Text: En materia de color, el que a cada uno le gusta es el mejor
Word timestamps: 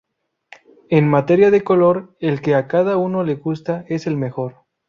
En 0.89 1.07
materia 1.07 1.51
de 1.51 1.63
color, 1.63 2.15
el 2.21 2.41
que 2.41 2.55
a 2.55 2.67
cada 2.67 2.97
uno 2.97 3.23
le 3.23 3.35
gusta 3.35 3.85
es 3.87 4.07
el 4.07 4.17
mejor 4.17 4.63